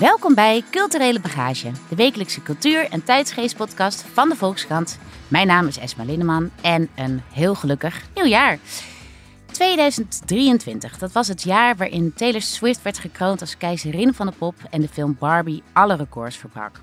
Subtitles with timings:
[0.00, 4.98] Welkom bij Culturele Bagage, de wekelijkse cultuur- en tijdsgeestpodcast van de Volkskrant.
[5.28, 8.58] Mijn naam is Esma Linneman en een heel gelukkig nieuwjaar.
[9.46, 14.54] 2023, dat was het jaar waarin Taylor Swift werd gekroond als keizerin van de pop
[14.70, 16.80] en de film Barbie alle records verbrak.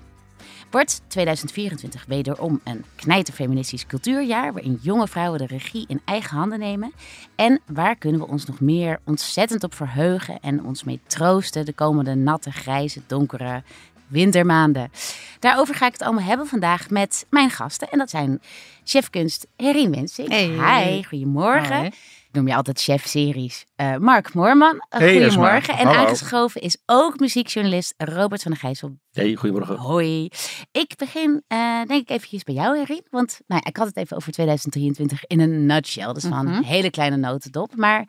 [0.70, 6.92] Wordt 2024 wederom een knijterfeministisch cultuurjaar waarin jonge vrouwen de regie in eigen handen nemen?
[7.34, 11.72] En waar kunnen we ons nog meer ontzettend op verheugen en ons mee troosten de
[11.72, 13.62] komende natte, grijze, donkere
[14.10, 14.90] wintermaanden?
[15.38, 17.88] Daarover ga ik het allemaal hebben vandaag met mijn gasten.
[17.90, 18.40] En dat zijn
[18.84, 20.28] chefkunst Herien Wensing.
[20.28, 20.46] Hey.
[20.84, 21.84] Hi, goedemorgen.
[21.84, 23.64] Ik noem je altijd chef-series.
[23.76, 25.76] Eh, Mark Moorman, eh, Hey, goedemorgen.
[25.78, 28.96] En aangeschoven is ook muziekjournalist Robert van der Gijssel.
[29.12, 29.76] Hey, goedemorgen.
[29.76, 30.28] Hoi.
[30.72, 33.02] Ik begin eh, denk ik eventjes bij jou, Herien.
[33.10, 36.12] Want nou, ja, ik had het even over 2023 in een nutshell.
[36.12, 36.54] Dus van Mhm.
[36.56, 37.76] een hele kleine notendop.
[37.76, 38.06] Maar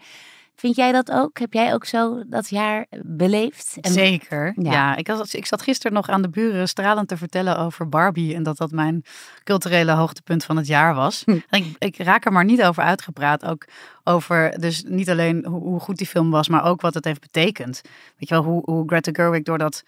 [0.62, 1.40] vind jij dat ook?
[1.40, 3.78] Heb jij ook zo dat jaar beleefd?
[3.82, 4.54] En- Zeker.
[4.56, 4.72] Ja.
[4.72, 8.36] Ja, ik, ik zat gisteren nog aan de buren stralend te vertellen over Barbie.
[8.36, 9.04] En dat dat mijn
[9.44, 11.22] culturele hoogtepunt van het jaar was.
[11.26, 11.40] Hm.
[11.50, 13.46] En ik, ik raak er maar niet over uitgepraat.
[13.46, 13.66] Ook
[14.04, 17.22] over, dus niet alleen hoe, hoe goed die film was, maar ook wat het heeft
[17.22, 17.82] betekend.
[18.18, 19.84] Weet je wel, hoe, hoe Greta Gerwig door dat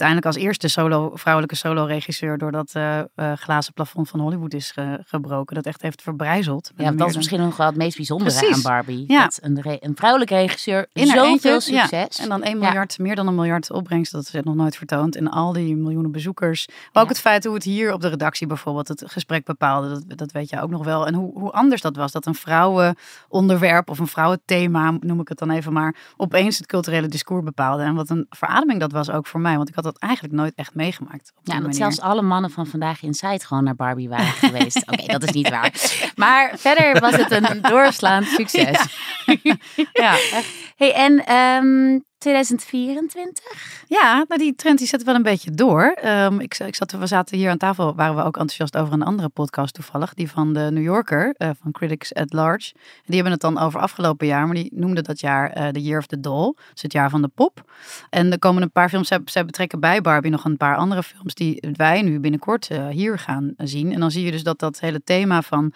[0.00, 4.70] uiteindelijk als eerste solo, vrouwelijke solo-regisseur door dat eh, eh, glazen plafond van Hollywood is
[4.70, 5.54] ge- gebroken.
[5.54, 6.70] Dat echt heeft verbrijzeld.
[6.76, 8.54] Ja, dat is misschien nog wel het meest bijzondere Precies.
[8.56, 9.04] aan Barbie.
[9.06, 9.22] Ja.
[9.22, 11.86] Dat een, een vrouwelijke regisseur In zoveel ja.
[11.86, 12.18] succes.
[12.18, 12.64] En dan 1 Ja.
[12.64, 15.16] miljard, meer dan een miljard opbrengst, dat is nog nooit vertoond.
[15.16, 16.68] En al die miljoenen bezoekers.
[16.92, 20.18] Maar ook het feit hoe het hier op de redactie bijvoorbeeld het gesprek bepaalde, dat,
[20.18, 21.06] dat weet je ook nog wel.
[21.06, 22.12] En hoe, hoe anders dat was.
[22.12, 27.08] Dat een vrouwenonderwerp of een vrouwenthema, noem ik het dan even maar, opeens het culturele
[27.08, 27.82] discours bepaalde.
[27.82, 30.54] En wat een verademing dat was ook voor mij, want ik had dat eigenlijk nooit
[30.54, 31.32] echt meegemaakt.
[31.36, 34.90] Op Ja, dat zelfs alle mannen van vandaag in gewoon naar Barbie waren geweest.
[34.90, 35.72] Oké, dat is niet waar.
[36.14, 38.86] Maar verder was het een doorslaand succes.
[39.92, 40.48] Ja, echt.
[40.76, 43.84] Hey, en ehm 2024?
[43.88, 45.82] Ja, nou die trend die zet wel een beetje door.
[45.82, 49.02] Ehm, ik, ik zat, we zaten hier aan tafel, waren we ook enthousiast over een
[49.02, 50.14] andere podcast toevallig.
[50.14, 52.72] Die van de New Yorker, eh, van Critics at Large.
[53.04, 55.98] Die hebben het dan over afgelopen jaar, maar die noemden dat jaar eh The Year
[55.98, 56.54] of the Doll.
[56.72, 57.72] Dus het jaar van de pop.
[58.10, 61.34] En er komen een paar films, zij, betrekken bij Barbie nog een paar andere films
[61.34, 63.92] die wij nu binnenkort eh, hier gaan zien.
[63.92, 65.72] En dan zie je dus dat dat hele thema van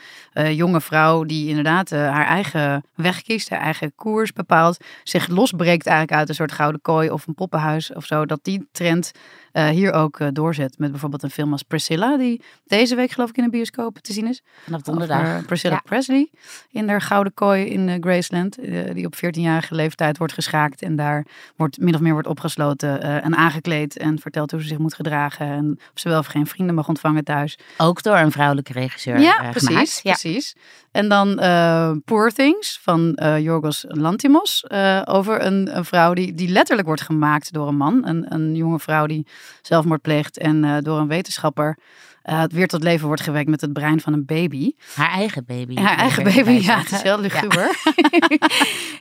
[0.51, 6.19] jonge vrouw die inderdaad haar eigen weg kiest, haar eigen koers bepaalt, zich losbreekt eigenlijk
[6.19, 9.11] uit een soort gouden kooi of een poppenhuis of zo, dat die trend
[9.53, 10.79] eh, hier ook eh, doorzet.
[10.79, 14.13] Met bijvoorbeeld een film als Priscilla, die deze week geloof ik in de bioscoop te
[14.13, 14.43] zien is.
[14.65, 15.21] Vanaf donderdag.
[15.21, 15.81] Over Priscilla Ja.
[15.85, 16.31] Presley
[16.71, 20.97] in haar gouden kooi in eh, Graceland, eh, die op 14-jarige leeftijd wordt geschaakt en
[20.97, 24.79] daar wordt min of meer wordt opgesloten eh, en aangekleed en vertelt hoe ze zich
[24.79, 27.59] moet gedragen en of ze wel of geen vrienden mag ontvangen thuis.
[27.77, 30.01] Ook door een vrouwelijke regisseur Ja, eh, precies.
[30.03, 30.11] Ja.
[30.13, 30.55] precies.
[30.91, 34.65] En dan eh, Poor Things van eh Yorgos Lantimos.
[34.67, 38.07] eh, over een, een vrouw die, die letterlijk wordt gemaakt door een man.
[38.07, 39.27] Een, een jonge vrouw die
[39.63, 41.79] zelfmoord pleegt en eh, door een wetenschapper
[42.23, 44.73] eh, weer tot leven wordt gewekt met het brein van een baby.
[44.95, 45.75] Haar eigen baby.
[45.77, 47.43] En haar eigen baby, ja, het is heel Ja.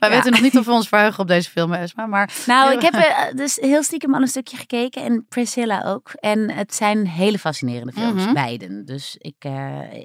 [0.00, 0.08] Ja.
[0.08, 2.06] weten nog niet of we ons verheugen op deze film, Esma.
[2.06, 6.10] Maar Nou, ik heb eh, dus heel stiekem al een stukje gekeken en Priscilla ook.
[6.12, 8.34] En het zijn hele fascinerende films, Mhm.
[8.34, 8.84] beiden.
[8.84, 9.44] Dus ik,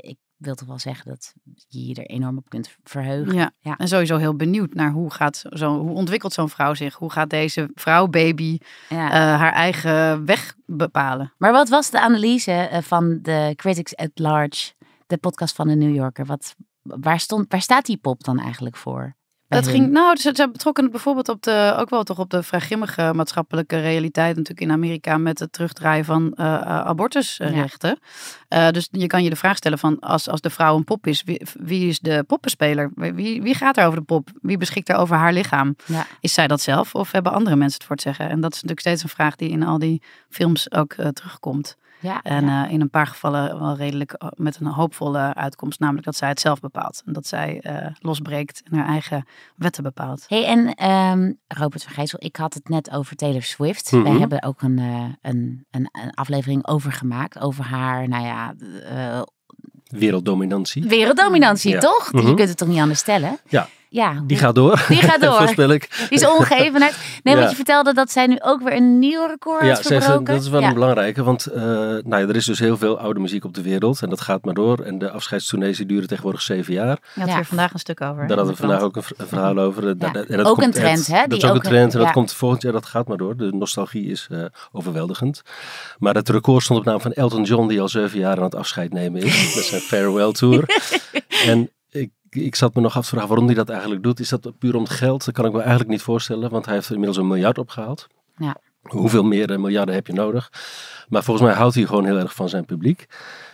[0.02, 1.34] ik wil toch wel zeggen dat
[1.68, 3.34] je je er enorm op kunt verheugen.
[3.34, 3.52] Ja.
[3.60, 3.78] Ja.
[3.78, 6.96] en sowieso heel benieuwd naar hoe, gaat zo, hoe ontwikkelt zo'n vrouw zich?
[6.96, 8.58] Hoe gaat deze vrouw, baby,
[8.90, 9.12] Ja.
[9.12, 11.34] eh, haar eigen weg bepalen?
[11.38, 14.74] Maar wat was de analyse eh, van de Critics at Large,
[15.08, 16.26] de podcast van de New Yorker?
[16.26, 19.16] Wat, waar, stond, waar staat die pop dan eigenlijk voor?
[19.54, 19.74] Hun?
[19.74, 22.60] ging, nou, ze, ze betrokken het bijvoorbeeld op de, ook wel toch op de vrij
[22.60, 28.00] grimmige maatschappelijke realiteit natuurlijk in Amerika met het terugdraaien van eh, eh, abortusrechten.
[28.48, 31.08] Eh, dus je kan je de vraag stellen van als, als de vrouw een pop
[31.08, 32.92] is, wie, wie is de poppenspeler?
[32.96, 34.30] Wie, wie gaat er over de pop?
[34.42, 35.76] Wie beschikt er over haar lichaam?
[35.86, 36.06] Ja.
[36.20, 38.30] Is zij dat zelf of hebben andere mensen het voor het zeggen?
[38.30, 41.78] En dat is natuurlijk steeds een vraag die in al die films ook terugkomt.
[42.04, 42.66] Ja, En ja.
[42.66, 46.30] eh, in een paar gevallen wel redelijk eh, met een hoopvolle uitkomst, namelijk dat zij
[46.30, 47.02] het zelf bepaalt.
[47.06, 50.26] En dat zij eh, losbreekt en haar eigen wetten bepaalt.
[50.28, 53.92] Hey, en ehm, Robert van Gijssel, ik had het net over Taylor Swift.
[53.92, 54.04] Mhm.
[54.04, 57.40] Wij hebben ook een, eh, een, een, een aflevering over gemaakt.
[57.40, 58.54] Over haar, nou ja,
[58.90, 59.22] eh,
[59.84, 60.84] Werelddominantie.
[60.84, 61.80] werelddominantie, Ja.
[61.80, 62.10] toch?
[62.12, 62.36] Je Mhm.
[62.36, 63.38] kunt het toch niet anders stellen?
[63.50, 63.68] Ja.
[63.94, 64.24] Ja.
[64.28, 64.86] Die gaat door.
[64.88, 65.34] Die gaat door.
[65.38, 65.90] Voorspel ik.
[66.10, 66.96] Die is ongeëvenaard.
[67.24, 67.40] Nee, Ja.
[67.40, 70.34] want je vertelde dat zij nu ook weer een nieuw record Ja, verbroken.
[70.34, 70.68] dat is wel ja.
[70.68, 73.62] een belangrijke, want eh, nou ja, er is dus heel veel oude muziek op de
[73.62, 74.80] wereld en dat gaat maar door.
[74.80, 76.98] En de afscheidstournees die duren tegenwoordig zeven jaar.
[77.14, 77.38] Je had Ja.
[77.38, 78.28] er vandaag een stuk over.
[78.28, 79.88] Daar hadden we vandaag ook een, verhaal over.
[79.88, 82.08] En dat Ook een trend, hè, Dat die is ook ook een trend en dat
[82.08, 82.14] ja.
[82.14, 83.38] komt volgend jaar, dat gaat maar door.
[83.38, 84.40] De nostalgie is eh,
[84.72, 85.42] overweldigend.
[85.98, 88.56] Maar het record stond op naam van Elton John, die al zeven jaar aan het
[88.56, 89.56] afscheid nemen is.
[89.56, 90.64] met zijn farewell tour.
[91.48, 94.20] en ik, ik zat me nog af te vragen waarom hij dat eigenlijk doet.
[94.20, 95.26] Is dat puur om het geld?
[95.26, 98.08] Dat kan ik me eigenlijk niet voorstellen, want hij heeft inmiddels een miljard opgehaald.
[98.38, 98.58] Ja.
[98.84, 100.52] Hoeveel meer eh, miljarden heb je nodig?
[101.08, 103.06] Maar volgens mij houdt hij gewoon heel erg van zijn publiek.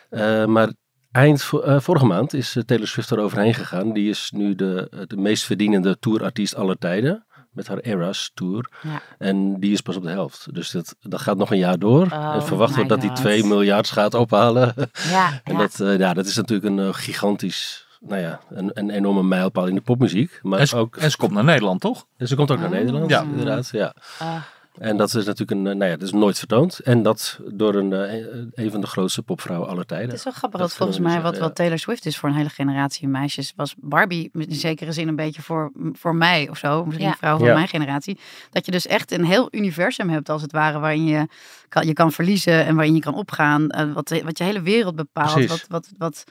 [0.09, 0.73] Eh, maar
[1.11, 3.93] eind eh, vorige maand is Taylor Swift er overheen gegaan.
[3.93, 7.23] Die is nu de, de meest verdienende tourartiest aller tijden.
[7.51, 8.69] Met haar Eras Tour.
[8.81, 9.01] Ja.
[9.17, 10.53] En die is pas op de helft.
[10.53, 12.05] Dus dat, dat gaat nog een jaar door.
[12.05, 13.17] Oh en verwacht my wordt dat hij God.
[13.17, 14.73] 2 miljard gaat ophalen.
[15.09, 15.59] Ja, en ja.
[15.59, 19.81] Dat, ja, dat is natuurlijk een gigantisch, nou ja, een, een enorme mijlpaal in de
[19.81, 20.39] popmuziek.
[20.41, 22.05] Maar En ze, ook, en ze komt naar Nederland, toch?
[22.17, 23.21] en ze komt ook naar Nederland, Ja.
[23.21, 23.69] inderdaad.
[23.71, 23.93] Ja.
[24.19, 24.35] Ah.
[24.79, 26.79] En dat is natuurlijk een, eh, nou ja, dat is nooit vertoond.
[26.79, 30.07] En dat door een, eh, een van de grootste popvrouwen aller tijden.
[30.07, 32.35] Het is wel grappig Dat dat volgens mij wat, wat Taylor Swift is voor een
[32.35, 36.85] hele generatie meisjes, was Barbie in zekere zin een beetje voor, voor mij of zo,
[36.85, 37.11] misschien Ja.
[37.11, 37.53] een vrouw van Ja.
[37.53, 38.19] mijn generatie.
[38.49, 41.27] Dat je dus echt een heel universum hebt als het ware, waarin je
[41.69, 44.95] kan, je kan verliezen en waarin je kan opgaan, eh, wat, wat je hele wereld
[44.95, 45.49] bepaalt, Precies.
[45.49, 46.23] wat, wat, wat,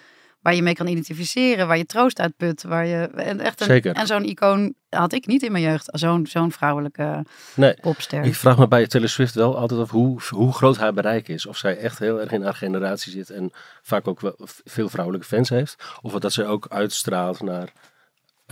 [0.48, 3.66] waar je mee kan identificeren, waar je troost uit put, waar je en echt een,
[3.66, 3.94] Zeker.
[3.94, 7.24] en zo'n icoon had ik niet in mijn jeugd, zo'n zo'n vrouwelijke
[7.54, 8.24] Nee, popster.
[8.24, 11.46] ik vraag me bij Taylor Swift wel altijd af hoe, hoe groot haar bereik is.
[11.46, 13.50] Of zij echt heel erg in haar generatie zit en
[13.82, 14.34] vaak ook wel
[14.64, 15.76] veel vrouwelijke fans heeft.
[16.00, 17.72] Of dat zij ook uitstraalt naar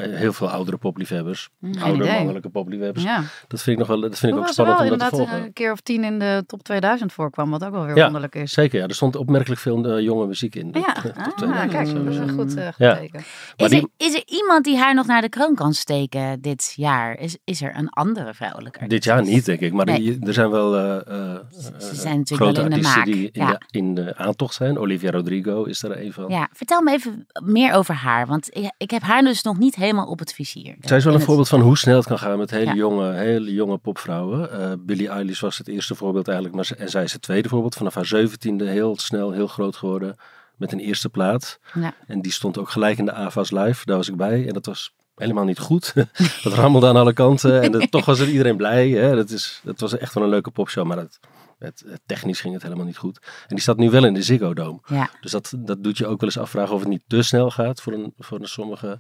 [0.03, 1.49] heel veel oudere popliefhebbers.
[1.61, 3.05] Geen Oudere mannelijke popliefhebbers.
[3.05, 3.23] ja.
[3.49, 5.43] Dat vind ik nog wel dat vind ik ook wel spannend om dat te volgen.
[5.43, 8.03] een keer of tien in de top 2000 voorkwam, wat ook wel weer Ja.
[8.03, 8.53] wonderlijk is.
[8.53, 8.87] Zeker, ja.
[8.87, 10.69] Er stond opmerkelijk veel eh, jonge muziek in.
[10.73, 11.17] Ja, Dat- dat-
[11.49, 12.95] ah, kijk, dat is een goed, eh, goed Ja.
[12.97, 13.25] teken.
[13.57, 16.73] Maar Is, er, is er iemand die haar nog naar de kroon kan steken dit
[16.77, 17.19] jaar?
[17.19, 18.91] Is, is er een andere vrouwelijke artiest?
[19.03, 19.73] Dit jaar niet, denk ik.
[19.73, 19.99] Maar Nee.
[20.01, 21.03] die- er zijn wel eh, eh,
[21.51, 24.55] Ze eh, zijn natuurlijk grote wel in de maak, die in, de, in de aantocht
[24.55, 24.79] zijn.
[24.79, 26.29] Olivia Rodrigo is er een van.
[26.29, 29.75] Ja, vertel me even meer over haar, want ik, ik heb haar dus nog niet
[29.75, 30.77] helemaal op het vizier.
[30.81, 32.75] Zij is wel een het- voorbeeld van hoe snel het kan gaan met hele, Ja.
[32.75, 34.51] jonge, hele jonge popvrouwen.
[34.51, 36.57] Eh Billie Eilish was het eerste voorbeeld eigenlijk.
[36.57, 37.75] Maar, ze- en zij is het tweede voorbeeld.
[37.75, 40.17] Vanaf haar zeventiende heel snel, heel groot geworden.
[40.57, 41.59] Met een eerste plaat.
[41.75, 41.95] Ja.
[42.07, 43.85] En die stond ook gelijk in de AVA's live.
[43.85, 44.47] Daar was ik bij.
[44.47, 45.93] En dat was helemaal niet goed.
[46.43, 47.63] dat rammelde aan alle kanten.
[47.63, 48.89] En dat- toch was er iedereen blij.
[48.91, 49.15] Hè?
[49.15, 50.87] Dat, is, dat was echt wel een leuke popshow.
[50.87, 51.19] Maar het,
[51.59, 53.19] het, het technisch ging het helemaal niet goed.
[53.23, 54.79] En die staat nu wel in de Ziggo Dome.
[54.87, 55.11] Ja.
[55.21, 57.81] Dus dat, dat doet je ook wel eens afvragen of het niet te snel gaat
[57.83, 58.99] voor een, voor een sommige...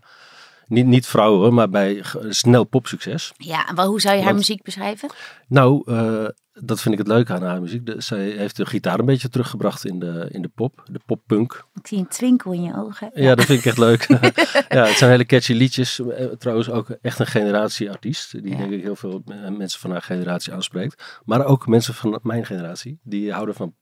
[0.69, 3.33] Niet, niet vrouwen, hoor, maar bij snel popsucces.
[3.37, 5.11] Ja, en wel, hoe zou je haar Want- muziek beschrijven?
[5.49, 7.87] Nou, eh, dat vind ik het leuke aan haar muziek.
[7.87, 11.65] De, zij heeft de gitaar een beetje teruggebracht in de, in de pop, de poppunk.
[11.75, 13.11] Ik zie een twinkel in je ogen.
[13.15, 14.07] Ja, dat vind ik echt leuk.
[14.69, 16.01] ja, het zijn hele catchy liedjes.
[16.01, 18.33] Eh, Trouwens ook echt een generatieartiest.
[18.43, 18.57] Die Ja.
[18.57, 21.21] denk ik heel veel eh, mensen van haar generatie aanspreekt.
[21.25, 22.99] Maar ook mensen van mijn generatie.
[23.03, 23.75] Die houden van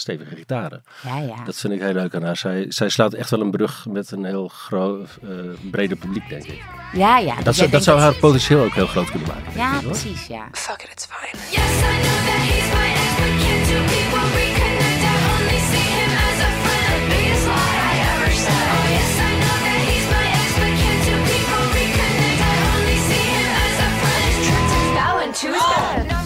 [0.00, 0.82] stevige gitaren.
[1.02, 1.44] Ja, ja.
[1.44, 2.36] Dat vind ik heel leuk aan haar.
[2.36, 5.28] Zij, zij slaat echt wel een brug met een heel groot, eh
[5.70, 6.62] breder publiek, denk ik.
[6.92, 7.34] ja, ja.
[7.34, 9.52] Dat, Dus dat denkt zou haar potentieel ook heel groot kunnen maken.
[9.56, 10.48] Ja, ik, precies, ja.
[10.52, 11.42] Fuck it, it's fine.
[11.50, 15.02] Yes, I know that he's my ex, but can't two people reconnect?
[15.12, 16.88] I only see him as a friend.
[16.94, 18.66] The biggest lie I ever said.
[18.74, 22.38] Oh, yes, I know that he's my ex, but can't two people reconnect?
[22.50, 24.22] I only see him as a friend.
[24.28, 26.18] His tricked his bow and to his bed.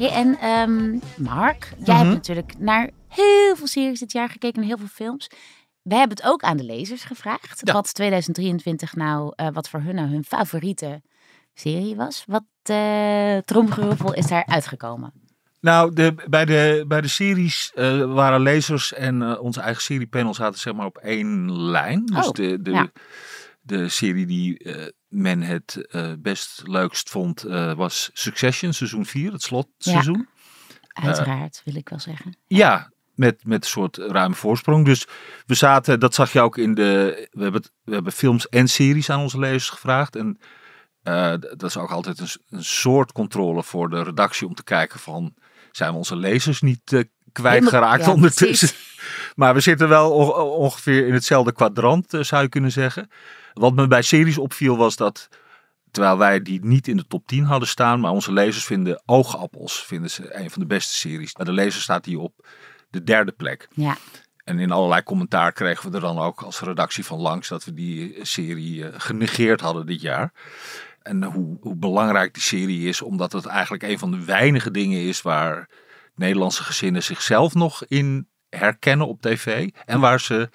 [0.00, 0.98] Hey, en ehm,
[1.30, 5.28] Mark, jij hebt natuurlijk naar heel veel series dit jaar gekeken, naar heel veel films.
[5.82, 7.60] We hebben het ook aan de lezers gevraagd.
[7.64, 7.72] Ja.
[7.72, 11.02] Wat 2023 nou, eh, wat voor hun nou hun favoriete
[11.54, 12.24] serie was.
[12.26, 15.12] Wat uh, tromgeroffel is daar uitgekomen?
[15.60, 20.60] Nou, de, bij, de, bij de series eh, waren lezers en onze eigen seriepanel zaten
[20.60, 22.06] zeg maar op één lijn.
[22.06, 22.90] Dus Oh, de, de, ja.
[23.60, 24.66] de serie die
[25.08, 25.88] men het
[26.18, 27.42] best leukst vond
[27.76, 30.28] was Succession, seizoen 4, het slotseizoen.
[30.92, 32.36] Uiteraard, wil ik wel zeggen.
[32.46, 32.90] Ja,
[33.20, 34.84] met, met een soort ruime voorsprong.
[34.84, 35.06] Dus
[35.46, 37.28] we zaten, dat zag je ook in de.
[37.30, 40.16] We hebben, we hebben films en series aan onze lezers gevraagd.
[40.16, 40.38] En
[41.02, 45.00] eh, dat is ook altijd een, een soort controle voor de redactie om te kijken
[45.00, 45.34] van.
[45.70, 48.68] Zijn we onze lezers niet eh, kwijtgeraakt ja, ondertussen?
[49.34, 53.10] Maar we zitten wel on- ongeveer in hetzelfde kwadrant, eh, zou je kunnen zeggen.
[53.52, 55.28] Wat me bij series opviel was dat,
[55.90, 59.84] terwijl wij die niet in de top 10 hadden staan, maar onze lezers vinden Oogappels
[59.84, 61.36] vinden ze een van de beste series.
[61.36, 62.46] Maar de lezer staat die op
[62.90, 63.68] de derde plek.
[63.74, 63.96] Ja,
[64.44, 67.74] En in allerlei commentaar kregen we er dan ook als redactie van langs dat we
[67.74, 70.32] die serie eh, genegeerd hadden dit jaar.
[71.02, 75.00] En hoe, hoe belangrijk die serie is, omdat het eigenlijk een van de weinige dingen
[75.00, 75.68] is waar
[76.14, 79.68] Nederlandse gezinnen zichzelf nog in herkennen op tv.
[79.86, 80.50] En waar ze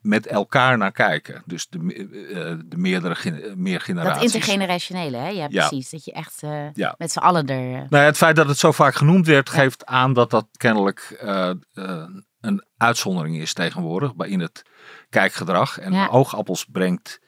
[0.00, 1.42] met elkaar naar kijken.
[1.46, 4.34] Dus de, me- eh, de meerdere meer Dat generaties.
[4.34, 5.28] intergenerationele, hè?
[5.28, 5.68] Ja, Ja.
[5.68, 5.90] precies.
[5.90, 6.94] Dat je echt eh, Ja.
[6.98, 7.72] met z'n allen er...
[7.74, 10.46] eh, Nou ja, het feit dat het zo vaak genoemd werd, geeft aan dat dat
[10.56, 12.04] kennelijk eh, eh,
[12.40, 14.62] een uitzondering is tegenwoordig bij in het
[15.10, 15.78] kijkgedrag.
[15.78, 16.06] En Ja.
[16.08, 17.20] oogappels brengt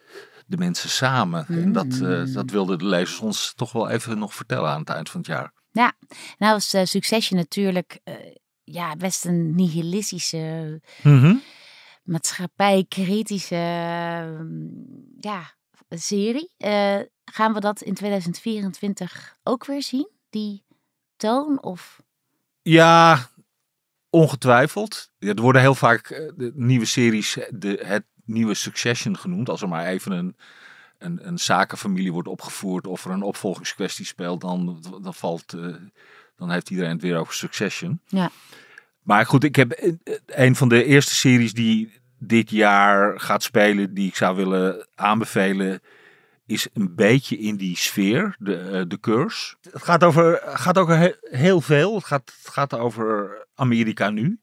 [0.47, 1.47] de mensen samen.
[1.49, 2.33] En dat, eh, Mm.
[2.33, 5.29] dat wilden de lezers ons toch wel even nog vertellen aan het eind van het
[5.29, 5.53] jaar.
[6.39, 8.15] Nou is eh, Succession natuurlijk eh,
[8.65, 10.81] ja, best een nihilistische,
[12.09, 14.67] maatschappijkritische ehm,
[15.21, 15.57] ja,
[15.89, 16.51] serie.
[16.57, 20.09] Eh, gaan we dat in 2024 ook weer zien?
[20.31, 20.65] Die
[21.17, 22.03] toon of...
[22.63, 23.29] Ja,
[24.11, 25.11] ongetwijfeld.
[25.19, 29.49] Ja, er worden heel vaak eh, de nieuwe series eh, de, het nieuwe Succession genoemd.
[29.49, 30.37] Als er maar even een,
[30.99, 35.51] een, een zakenfamilie wordt opgevoerd of er een opvolgingskwestie speelt, dan, dan, valt,
[36.37, 38.01] dan heeft iedereen het weer over Succession.
[38.07, 38.31] Ja.
[39.03, 39.97] Maar goed, ik heb
[40.27, 45.81] een van de eerste series die dit jaar gaat spelen, die ik zou willen aanbevelen,
[46.47, 49.55] is een beetje in die sfeer, de, eh, de curse.
[49.71, 51.95] Het gaat over, gaat he- heel veel.
[51.95, 54.39] Het gaat, het gaat over Amerika nu.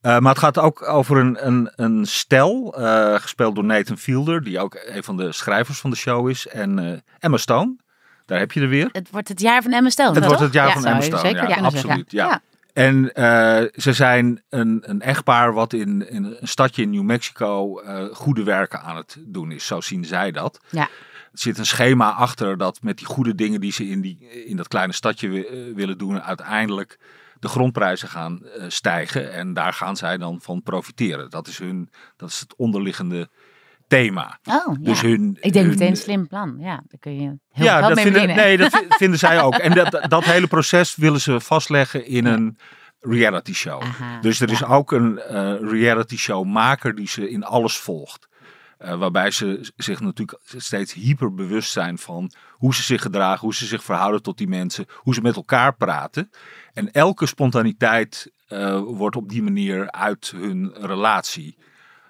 [0.00, 4.42] Eh, maar het gaat ook over een, een, een stel, eh, gespeeld door Nathan Fielder,
[4.44, 6.46] die ook een van de schrijvers van de show is.
[6.48, 7.76] En eh, Emma Stone,
[8.26, 8.88] daar heb je er weer.
[8.92, 10.26] Het wordt het jaar van Emma Stone, Het toch?
[10.26, 12.26] wordt het jaar Ja, van Emma Stone, Zeker ja, absoluut, ja.
[12.26, 12.40] ja.
[12.72, 17.78] En eh, ze zijn een, een echtpaar wat in, in een stadje in New Mexico
[17.78, 19.66] eh, goede werken aan het doen is.
[19.66, 20.60] Zo zien zij dat.
[20.70, 20.88] Ja.
[21.32, 24.56] Er zit een schema achter dat met die goede dingen die ze in, die, in
[24.56, 26.98] dat kleine stadje eh, willen doen, uiteindelijk
[27.38, 29.32] de grondprijzen gaan stijgen.
[29.32, 31.30] En daar gaan zij dan van profiteren.
[31.30, 33.28] Dat is, hun, dat is het onderliggende
[33.96, 34.38] thema.
[34.44, 35.08] Oh, Dus ja.
[35.08, 36.56] hun, Ik denk hun- meteen een slim plan.
[36.58, 38.36] Ja, daar kun je heel ja, dat mee vinden, beginnen.
[38.44, 39.54] nee, dat vi- vinden zij ook.
[39.54, 42.58] En dat, dat hele proces willen ze vastleggen in een
[43.00, 43.82] reality show.
[43.82, 48.28] Aha, Dus er is ook een eh, reality show maker die ze in alles volgt.
[48.78, 53.54] Eh, waarbij ze zich natuurlijk steeds hyper bewust zijn van hoe ze zich gedragen, hoe
[53.54, 56.30] ze zich verhouden tot die mensen, hoe ze met elkaar praten.
[56.72, 61.58] En elke spontaniteit eh, wordt op die manier uit hun relatie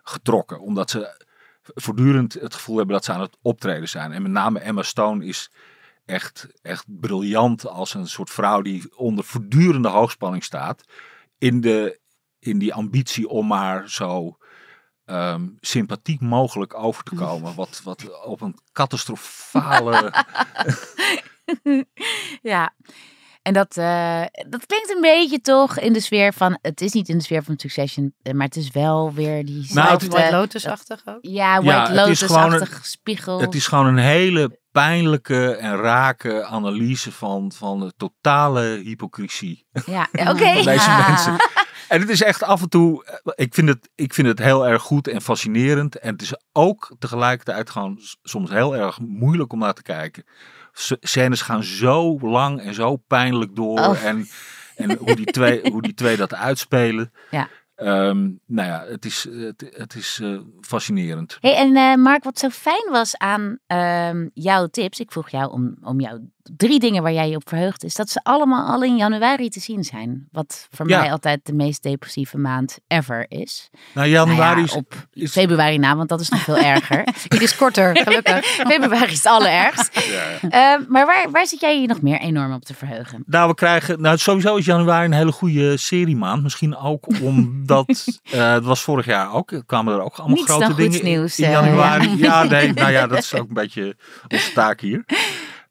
[0.03, 0.61] getrokken.
[0.61, 1.21] Omdat ze
[1.63, 4.13] voortdurend het gevoel hebben dat ze aan het optreden zijn.
[4.13, 5.51] En met name Emma Stone is
[6.05, 10.85] echt, echt briljant als een soort vrouw die onder voortdurende hoogspanning staat.
[11.39, 12.01] In, de,
[12.39, 14.37] in die ambitie om maar zo
[15.05, 17.55] ehm, sympathiek mogelijk over te komen.
[17.63, 20.13] Wat, wat op een catastrofale...
[22.43, 22.75] Ja.
[23.43, 26.59] En dat, eh, dat klinkt een beetje toch in de sfeer van...
[26.61, 29.67] Het is niet in de sfeer van Succession, eh, maar het is wel weer die
[29.73, 31.19] Nou, het is White Lotus-achtig ook.
[31.21, 33.41] Ja, Ja, White het is Lotus-achtig spiegel.
[33.41, 39.67] Het is gewoon een hele pijnlijke en rake analyse van, van de totale hypocrisie.
[39.87, 40.53] Ja, ja, oké.
[40.55, 41.09] Van deze Ja.
[41.09, 41.37] mensen.
[41.89, 44.69] En het is echt af en toe, eh, ik vind, het, ik vind het heel
[44.69, 45.99] erg goed en fascinerend.
[45.99, 50.25] En het is ook tegelijkertijd gewoon soms heel erg moeilijk om naar te kijken.
[50.73, 53.79] Scènes gaan zo lang en zo pijnlijk door.
[53.79, 54.05] Oh.
[54.05, 54.27] En,
[54.77, 57.13] en hoe, die twee, hoe die twee dat uitspelen.
[57.31, 57.49] Ja.
[57.75, 61.39] Ehm, nou ja, het is, het, het is eh, fascinerend.
[61.41, 65.53] Hey, en eh, Mark, wat zo fijn was aan ehm, jouw tips, ik vroeg jou
[65.53, 66.19] om, om jouw
[66.57, 69.61] drie dingen waar jij je op verheugt, is dat ze allemaal al in januari te
[69.61, 70.29] zien zijn.
[70.33, 71.01] Wat voor Ja.
[71.01, 73.71] mij altijd de meest depressieve maand ever is.
[73.95, 77.05] Nou, januari Nou ja, op is- februari na, want dat is nog veel erger.
[77.29, 78.45] Die is korter, gelukkig.
[78.73, 79.97] februari is het allerergst.
[79.97, 80.51] Eh,
[80.89, 83.23] maar waar, waar zit jij je nog meer enorm op te verheugen?
[83.27, 84.01] Nou, we krijgen.
[84.01, 86.43] Nou, sowieso is januari een hele goede seriemaand.
[86.43, 88.21] Misschien ook omdat.
[88.31, 89.51] eh het was vorig jaar ook.
[89.53, 92.09] Er kwamen er ook allemaal Niets grote dingen in- nieuws, in eh, januari.
[92.09, 92.43] ja.
[92.43, 92.43] ja.
[92.43, 92.73] nee.
[92.73, 93.97] Nou ja, dat is ook een beetje
[94.29, 95.05] onze taak hier.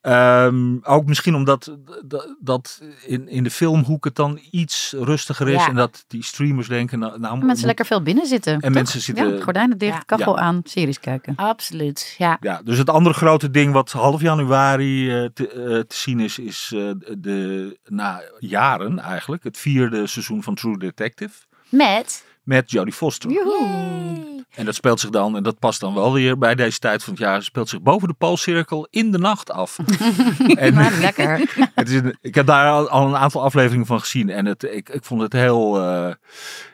[0.02, 5.54] Ehm, ook misschien omdat dat, dat in, in de filmhoek het dan iets rustiger is.
[5.62, 5.68] Ja.
[5.68, 7.00] En dat die streamers denken.
[7.00, 8.54] Nou, nou, En mensen lekker veel binnen zitten.
[8.54, 8.72] En toch?
[8.72, 10.04] mensen zitten- Ja, gordijnen dicht, Ja.
[10.06, 11.36] kachel aan, series kijken.
[11.36, 12.38] Absoluut, ja.
[12.40, 16.40] Ja, dus het andere grote ding wat half januari eh, te, eh, te zien is,
[16.40, 21.34] is eh, de, na jaren eigenlijk, het vierde seizoen van True Detective.
[21.70, 22.26] Met...
[22.44, 23.32] Met Jodie Foster.
[23.32, 24.30] Yay.
[24.52, 27.14] En dat speelt zich dan, en dat past dan wel weer bij deze tijd van
[27.14, 29.78] het jaar, speelt zich boven de Poolcirkel in de nacht af.
[30.56, 31.40] en, Maar lekker.
[31.76, 34.90] het is een- ik heb daar al, een aantal afleveringen van gezien en het, ik,
[34.90, 36.14] ik vond het heel, eh,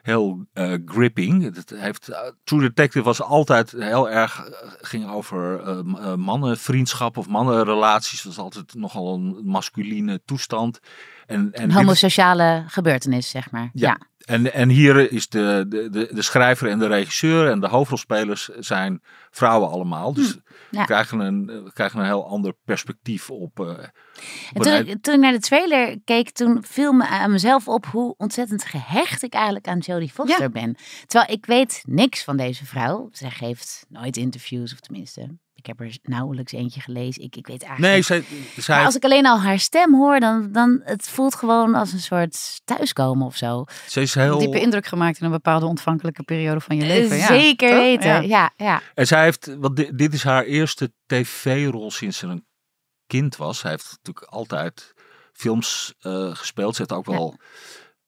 [0.01, 1.55] heel eh, gripping.
[1.55, 4.49] Het heeft, eh, True Detective was altijd heel erg,
[4.81, 8.21] ging over eh, m- eh, mannenvriendschap of mannenrelaties.
[8.23, 10.79] Dat was altijd nogal een masculine toestand.
[11.25, 13.69] En, en Een homosociale gebeurtenis, zeg maar.
[13.73, 13.87] Ja.
[13.89, 13.97] Ja.
[14.27, 18.45] En, en hier is de, de, de, de schrijver en de regisseur en de hoofdrolspelers
[18.59, 20.13] zijn vrouwen allemaal.
[20.13, 20.37] Dus Hm,
[20.71, 20.79] ja.
[20.79, 23.59] we, krijgen een, we krijgen een heel ander perspectief op.
[23.59, 23.67] eh,
[24.53, 27.85] En toen, ik, toen ik naar de trailer keek, toen viel me aan mezelf op
[27.85, 30.49] hoe ontzettend gehecht ik eigenlijk aan Jodie Foster Ja.
[30.49, 30.75] ben.
[31.05, 33.09] Terwijl ik weet niks van deze vrouw.
[33.11, 35.37] Zij geeft nooit interviews, of tenminste,
[35.67, 37.23] heb er nauwelijks eentje gelezen.
[37.23, 38.23] Ik, ik weet eigenlijk nee, zij,
[38.57, 41.93] zij Maar als ik alleen al haar stem hoor, dan, dan het voelt gewoon als
[41.93, 43.65] een soort thuiskomen of zo.
[43.87, 44.39] zij is heel.
[44.39, 47.17] Diepe indruk gemaakt in een bepaalde ontvankelijke periode van je leven.
[47.17, 47.25] ja.
[47.27, 47.77] Zeker Toch?
[47.77, 48.07] weten.
[48.07, 48.19] Ja.
[48.21, 48.81] Ja, ja.
[48.93, 52.45] En zij heeft, want dit, dit is haar eerste tv-rol sinds ze een
[53.07, 53.59] kind was.
[53.59, 54.93] Zij heeft natuurlijk altijd
[55.33, 56.75] films eh, gespeeld.
[56.75, 57.37] Ze heeft ook wel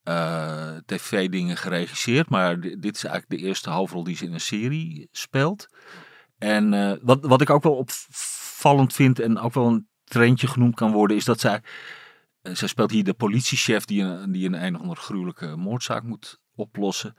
[0.02, 2.28] eh, tv-dingen geregisseerd.
[2.28, 5.66] Maar di- dit is eigenlijk de eerste hoofdrol die ze in een serie speelt.
[6.40, 10.74] En eh, wat, wat ik ook wel opvallend vind en ook wel een trendje genoemd
[10.74, 11.60] kan worden, is dat zij.
[12.42, 16.02] eh, zij speelt hier de politiechef die een, die een een of andere gruwelijke moordzaak
[16.02, 17.14] moet oplossen.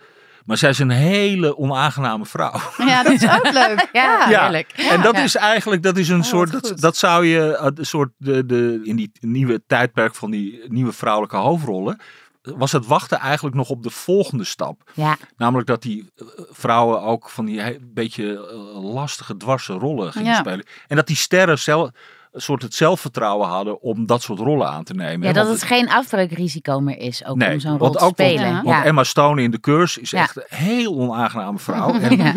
[0.46, 2.60] Maar zij is een hele onaangename vrouw.
[2.78, 3.90] Ja, dat is ook leuk.
[3.94, 4.42] Ja, Ja.
[4.42, 4.72] heerlijk.
[4.72, 5.24] En dat Ja.
[5.24, 8.82] is eigenlijk, dat is een Oh, soort, dat, dat zou je, een soort, de, de,
[8.84, 12.00] in die nieuwe tijdperk van die nieuwe vrouwelijke hoofdrollen,
[12.42, 14.92] was het wachten eigenlijk nog op de volgende stap.
[14.94, 20.32] Ja, Namelijk dat die eh, vrouwen ook van die beetje eh, lastige, dwarse rollen gingen
[20.32, 20.40] Ja.
[20.40, 20.66] spelen.
[20.88, 21.90] En dat die sterren zelf,
[22.32, 25.28] een soort het zelfvertrouwen hadden om dat soort rollen aan te nemen.
[25.28, 28.06] ja dat Want het geen afbreukrisico meer is, ook Nee, om zo'n rol want te
[28.24, 28.48] spelen.
[28.50, 30.22] Ja, Want Emma Stone in The Curse is Ja.
[30.22, 31.94] echt een heel onaangename vrouw.
[32.00, 32.34] En, Ja.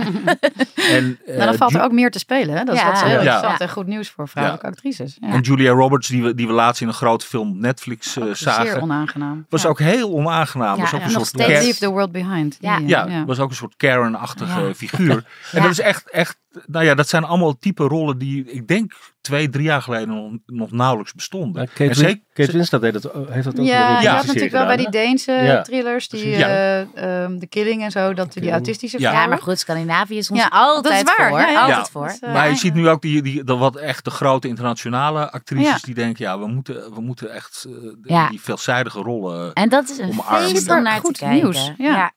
[0.77, 2.57] en, Nou, dan eh, valt er ook meer te spelen.
[2.57, 2.65] Hè?
[2.65, 2.87] Dat is Ja.
[2.91, 3.17] wat heel Ja.
[3.19, 3.65] interessant Ja.
[3.67, 5.17] en goed nieuws voor vrouwelijke actrices.
[5.21, 5.29] Ja.
[5.29, 8.37] En Julia Roberts, die we, die we laatst in een grote film Netflix eh, Ook
[8.37, 9.47] zagen, Zeer onaangenaam.
[9.49, 9.69] was Ja.
[9.69, 10.75] ook heel onaangenaam.
[10.77, 11.07] Ja, was ook ja.
[11.07, 12.61] een Nog soort leave the world behind.
[12.61, 13.25] Die- Ja.
[13.27, 14.75] was ook een soort Karen-achtige Ja.
[14.75, 15.25] figuur.
[15.53, 16.37] En dat is echt, echt,
[16.67, 20.33] nou ja, dat zijn allemaal type rollen die ik denk twee, drie jaar geleden nog,
[20.47, 21.63] nog nauwelijks bestonden.
[21.63, 24.27] Ja, Kate, En zeker- Kate Winslet deed dat, ook- heeft dat ook Ja, je had
[24.27, 25.63] natuurlijk wel bij die Deense Ja.
[25.63, 26.29] thrillers, die.
[26.29, 26.47] Ja.
[26.49, 29.09] eh, ehm, de Killing en zo, dat die autistische Ja.
[29.09, 29.31] vrouwen.
[29.31, 31.29] maar goed, Scandinavië is ons Ja, altijd dat is waar.
[31.29, 31.39] voor.
[31.39, 31.61] Ja, ja.
[31.61, 31.85] Altijd Ja.
[31.85, 32.07] voor.
[32.07, 35.31] Dat eh, maar je ziet nu ook die, die, de wat echt de grote internationale
[35.31, 35.79] actrices Ja.
[35.81, 37.67] die denken, ja, we moeten, we moeten echt
[38.03, 39.53] eh, die veelzijdige rollen.
[39.53, 41.37] En dat is een feest om naar te Goed kijken.
[41.43, 42.13] nieuws, ja.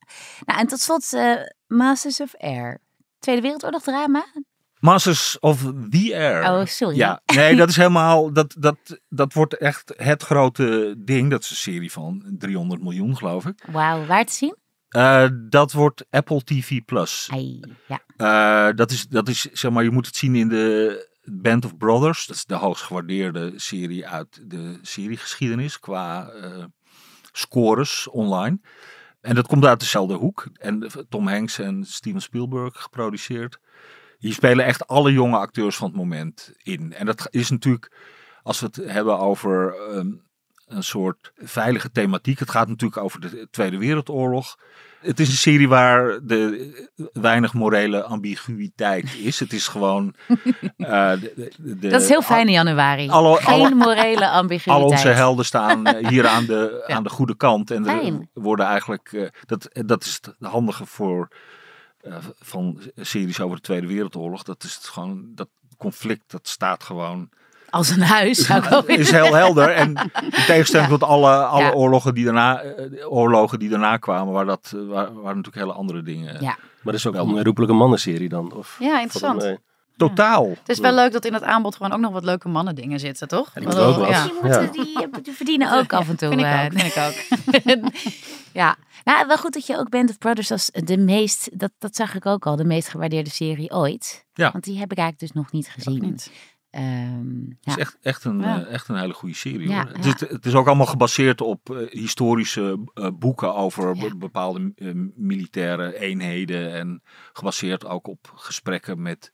[0.46, 1.32] Nou, en tot slot eh,
[1.68, 2.80] Masters of Air.
[3.20, 4.26] Tweede Wereldoorlog drama?
[4.80, 6.52] Masters of the Air.
[6.52, 6.96] Oh, sorry.
[6.96, 8.78] Ja, nee, dat is helemaal, dat, dat,
[9.10, 11.30] dat wordt echt het grote ding.
[11.30, 13.64] Dat is een serie van 300 miljoen, geloof ik.
[13.72, 14.56] Wauw, waar te zien?
[14.90, 17.30] Eh, dat wordt Apple TV Plus.
[17.88, 18.02] Ja.
[18.18, 21.78] Eh, dat, is, dat is, zeg maar, je moet het zien in de Band of
[21.78, 22.26] Brothers.
[22.26, 26.64] Dat is de hoogst gewaardeerde serie uit de seriegeschiedenis qua eh,
[27.32, 28.60] scores online.
[29.22, 30.48] En dat komt uit dezelfde hoek.
[30.54, 33.60] En Tom Hanks en Steven Spielberg geproduceerd.
[34.18, 36.94] Hier spelen echt alle jonge acteurs van het moment in.
[36.94, 37.92] En dat is natuurlijk,
[38.44, 40.12] als we het hebben over ehm,
[40.68, 42.40] een soort veilige thematiek.
[42.40, 44.58] Het gaat natuurlijk over de Tweede Wereldoorlog.
[45.02, 49.40] Het is een serie waar de weinig morele ambiguïteit is.
[49.40, 50.14] Het is gewoon.
[50.78, 51.12] eh,
[51.58, 53.10] de, Dat is heel fijn in januari.
[53.10, 54.78] alle- Geen alle- morele ambiguïteit.
[54.78, 56.96] al onze helden staan eh, hier aan de, Ja.
[56.96, 57.72] aan de goede kant.
[57.72, 59.12] En er worden eigenlijk.
[59.14, 61.28] eh, dat, dat is het handige voor.
[62.40, 64.44] van series over de Tweede Wereldoorlog.
[64.44, 65.26] Dat is het gewoon.
[65.36, 67.30] Dat conflict dat staat gewoon.
[67.70, 68.46] Als een huis.
[68.46, 69.70] Zou ik ook is heel helder.
[69.70, 71.72] En in tegenstelling tot alle, alle Ja.
[71.72, 74.34] oorlogen, die daarna, eh, oorlogen die daarna kwamen.
[74.34, 76.34] Waar dat eh, waar, waar natuurlijk hele andere dingen.
[76.34, 76.40] Ja.
[76.48, 78.54] Maar dat is ook een onherroepelijke mannenserie dan?
[78.54, 79.58] Of, Ja, interessant.
[79.98, 80.50] Totaal.
[80.50, 83.00] Het is wel leuk dat in het aanbod gewoon ook nog wat leuke mannen dingen
[83.00, 83.52] zitten, toch?
[83.54, 84.10] Ja, die ook wel.
[84.10, 84.24] Ja.
[84.24, 86.30] Die, moeten, die, eh, die verdienen ook af en toe.
[86.30, 87.92] Vind ik ook, vind ik ook.
[88.62, 91.96] ja, nou wel goed dat je ook Band of Brothers als de meest, dat, dat
[91.96, 94.26] zag ik ook al, de meest gewaardeerde serie ooit.
[94.34, 94.52] Ja.
[94.52, 96.02] Want die heb ik eigenlijk dus nog niet gezien.
[96.02, 96.32] niet.
[96.70, 97.72] Ehm, Het ja.
[97.72, 98.66] is echt, echt, een, Ja.
[98.66, 99.70] eh, echt een hele goede serie.
[99.70, 99.92] Ja, hoor.
[99.96, 104.72] Het, is, het is ook allemaal gebaseerd op eh, historische eh, boeken over be- bepaalde
[104.76, 106.74] eh, militaire eenheden.
[106.74, 107.02] En
[107.34, 109.32] gebaseerd ook op gesprekken met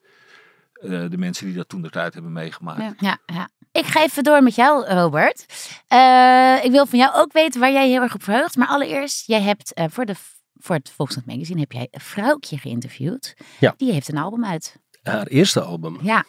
[0.74, 2.82] eh, de mensen die dat toen de tijd hebben meegemaakt.
[2.82, 2.94] Ja.
[2.98, 3.50] Ja, ja.
[3.72, 5.46] Ik ga even door met jou, Robert.
[5.88, 8.56] Eh, ik wil van jou ook weten waar jij heel erg op verheugt.
[8.56, 10.16] Maar allereerst, jij hebt eh, voor, de,
[10.60, 13.36] voor het Volkskrant Magazine heb jij een vrouwtje geïnterviewd.
[13.60, 13.74] Ja.
[13.78, 14.82] Die heeft een album uit.
[15.04, 15.98] Haar eerste album.
[16.02, 16.26] Ja,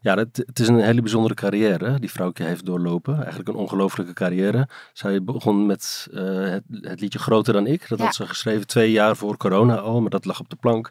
[0.00, 3.16] Ja, dat, het is een hele bijzondere carrière die vrouwtje heeft doorlopen.
[3.18, 4.68] Eigenlijk een ongelofelijke carrière.
[4.92, 7.88] Zij begon met eh, het, het liedje Groter dan ik.
[7.88, 8.04] Dat Ja.
[8.04, 10.90] had ze geschreven twee jaar voor corona al, maar dat lag op de plank.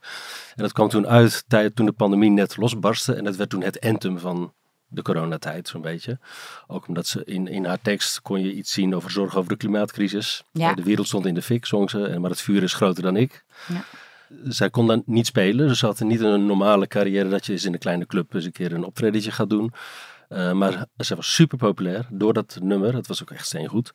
[0.55, 3.13] En dat kwam toen uit tijd, toen de pandemie net losbarstte.
[3.13, 4.53] En dat werd toen het anthem van
[4.87, 6.19] de coronatijd, zo'n beetje.
[6.67, 9.57] Ook omdat ze in, in haar tekst kon je iets zien over zorg over de
[9.57, 10.43] klimaatcrisis.
[10.51, 10.73] Ja.
[10.73, 12.05] De wereld stond in de fik, zong ze.
[12.05, 13.43] En, maar het vuur is groter dan ik.
[13.67, 13.83] Ja.
[14.43, 17.65] Zij kon dan niet spelen, dus ze had niet een normale carrière dat je eens
[17.65, 19.73] in een kleine club eens een keer een optredentje gaat doen.
[20.29, 22.95] Eh, maar ze was super populair door dat nummer.
[22.95, 23.93] Het was ook echt steengoed.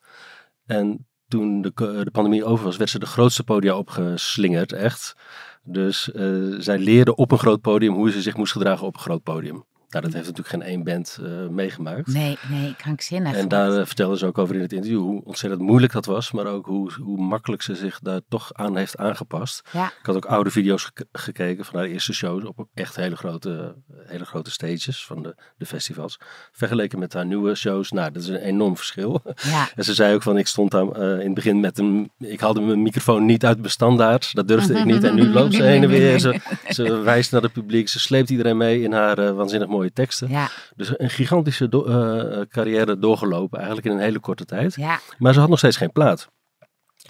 [0.67, 5.15] En toen de, co- de pandemie over was, werd ze de grootste podia opgeslingerd, echt.
[5.63, 9.01] Dus eh, zij leerde op een groot podium hoe ze zich moest gedragen op een
[9.01, 9.65] groot podium.
[9.91, 12.07] Nou, dat heeft natuurlijk geen één band eh, meegemaakt.
[12.07, 13.35] Nee, nee, krankzinnig.
[13.35, 16.33] En daar eh, vertelde ze ook over in het interview hoe ontzettend moeilijk dat was,
[16.33, 19.69] maar ook hoe, hoe makkelijk ze zich daar toch aan heeft aangepast.
[19.73, 19.87] Ja.
[19.87, 23.75] Ik had ook oude video's gek- gekeken van haar eerste shows op echt hele grote,
[24.07, 26.19] hele grote stages van de, de festivals.
[26.53, 29.23] Vergeleken met haar nieuwe shows, nou, dat is een enorm verschil.
[29.43, 29.69] Ja.
[29.77, 32.41] En ze zei ook van, ik stond daar eh, in het begin met een, ik
[32.41, 35.05] haalde mijn microfoon niet uit mijn standaard, dat durfde ik niet.
[35.05, 38.31] En nu loopt ze heen en weer, ze, ze wijst naar het publiek, ze sleept
[38.31, 40.29] iedereen mee in haar waanzinnig mooie teksten.
[40.29, 44.75] Ja, Dus een gigantische do- eh, carrière doorgelopen, eigenlijk in een hele korte tijd.
[44.75, 46.29] ja, Maar ze had nog steeds geen plaat.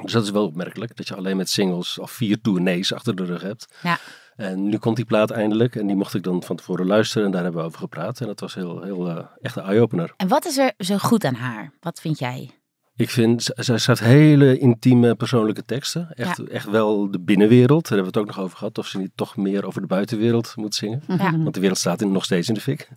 [0.03, 3.25] Dus dat is wel opmerkelijk, dat je alleen met singles al vier tournees achter de
[3.25, 3.67] rug hebt.
[3.83, 3.99] ja.
[4.37, 7.33] En nu komt die plaat eindelijk en die mocht ik dan van tevoren luisteren en
[7.33, 8.21] daar hebben we over gepraat.
[8.21, 10.13] En dat was heel, heel eh, echt een eye-opener.
[10.17, 11.73] En wat is er zo goed aan haar?
[11.81, 12.51] Wat vind jij?
[13.01, 16.09] Ik vind, zij schrijft hele intieme persoonlijke teksten.
[16.15, 17.89] Echt, echt wel de binnenwereld.
[17.89, 18.79] Daar hebben we het ook nog over gehad.
[18.79, 21.03] Of ze niet toch meer over de buitenwereld moet zingen.
[21.09, 21.39] Ja.
[21.39, 22.89] Want de wereld staat in, nog steeds in de fik.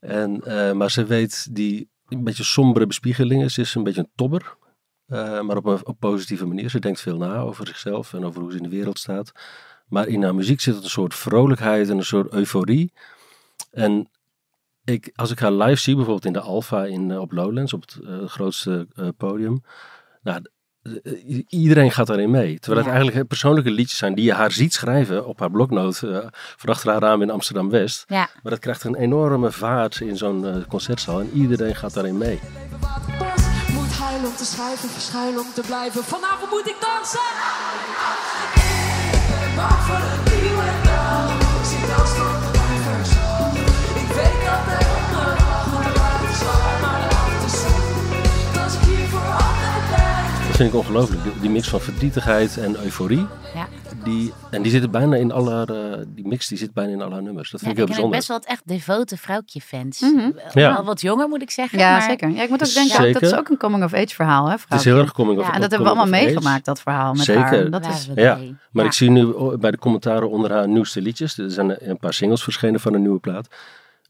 [0.00, 3.50] En, eh, maar ze weet die een beetje sombere bespiegelingen.
[3.50, 4.56] Ze is een beetje een tobber.
[5.06, 6.70] eh, maar op een op positieve manier.
[6.70, 9.32] Ze denkt veel na over zichzelf en over hoe ze in de wereld staat.
[9.86, 12.92] Maar in haar muziek zit een soort vrolijkheid en een soort euforie.
[13.70, 14.08] En
[14.84, 17.80] ik, als ik haar live zie, bijvoorbeeld in de Alpha in, eh, op Lowlands, op
[17.80, 19.62] het eh, grootste eh, podium.
[20.22, 20.40] Nou,
[21.48, 22.58] iedereen gaat daarin mee.
[22.58, 22.96] Terwijl het Ja.
[22.98, 26.18] eigenlijk persoonlijke liedjes zijn die je haar ziet schrijven op haar bloknoot eh
[26.56, 28.04] van achter haar raam in Amsterdam-West.
[28.06, 32.40] Ja, Maar dat krijgt een enorme vaart in zo'n concertzaal en iedereen gaat daarin mee.
[33.72, 36.04] Moet huilen om te schrijven, verschuilen om te blijven.
[36.04, 37.20] Vanavond moet ik dansen.
[39.12, 40.61] Ik ben bang voor een nieuwe
[50.52, 51.22] Dat vind ik ongelooflijk.
[51.22, 53.26] Die, die mix van verdrietigheid en euforie.
[53.54, 53.66] ja.
[54.04, 57.12] Die, en die zitten bijna in alle eh, die mix die zit bijna in al
[57.12, 57.50] haar nummers.
[57.50, 58.16] Dat vind ik ik heel bijzonder.
[58.16, 60.00] best wel het echt devote vrouwtje-fans.
[60.00, 60.30] Mhm.
[60.54, 60.72] Ja.
[60.74, 61.78] Wel wat jonger moet ik zeggen.
[61.78, 62.02] Ja, maar...
[62.02, 62.30] zeker.
[62.30, 64.44] Ja, ik moet ook denken, ook, dat is ook een coming-of-age verhaal.
[64.44, 64.90] Hè, Het is vrouwtje.
[64.90, 66.34] heel erg coming of Ja, En dat hebben we allemaal coming of age.
[66.34, 67.42] meegemaakt, dat verhaal met Zeker.
[67.42, 67.70] haar.
[67.70, 68.36] Dat is, Ja.
[68.70, 68.90] Maar Ja.
[68.90, 72.42] ik zie nu bij de commentaren onder haar nieuwste liedjes, er zijn een paar singles
[72.42, 73.48] verschenen van een nieuwe plaat.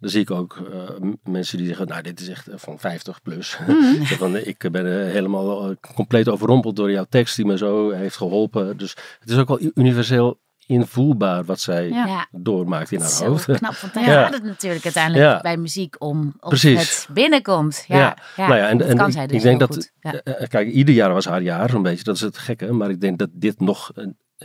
[0.02, 3.22] Dan zie ik ook eh, mensen die zeggen, nou dit is echt eh, van 50
[3.22, 3.58] plus.
[4.08, 8.16] Zo van, ik ben eh, helemaal compleet overrompeld door jouw tekst die me zo heeft
[8.16, 8.76] geholpen.
[8.76, 12.26] Dus het is ook wel universeel invoelbaar wat zij Ja.
[12.30, 13.44] Doormaakt in haar Zo hoofd.
[13.44, 14.22] knap, want daar Ja.
[14.22, 15.40] gaat het natuurlijk uiteindelijk Ja.
[15.40, 16.34] bij muziek om.
[16.40, 16.78] Of Precies.
[17.06, 17.84] het binnenkomt.
[17.88, 18.46] Ja, ja.
[18.46, 19.68] Nou ja, en, dat en kan ik, zij dus ik denk heel
[20.32, 22.72] dat, kijk, ieder jaar was haar jaar zo'n beetje, dat is het gekke.
[22.72, 23.90] Maar ik denk dat dit nog